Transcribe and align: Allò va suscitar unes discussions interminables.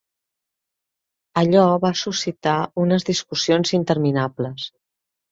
Allò 1.41 1.65
va 1.83 1.91
suscitar 1.99 2.55
unes 2.85 3.05
discussions 3.09 3.75
interminables. 3.79 4.65